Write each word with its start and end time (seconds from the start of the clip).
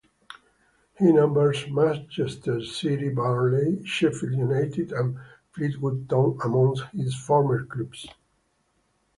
He 0.97 1.11
numbers 1.11 1.67
Manchester 1.69 2.59
City, 2.65 3.09
Burnley, 3.09 3.85
Sheffield 3.85 4.33
United 4.33 4.91
and 4.93 5.19
Fleetwood 5.51 6.09
Town 6.09 6.39
amongst 6.43 6.85
his 6.91 7.13
former 7.13 7.65
clubs. 7.67 8.07